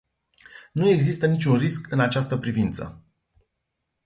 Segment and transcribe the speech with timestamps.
[0.71, 3.03] Nu există niciun risc în această privință.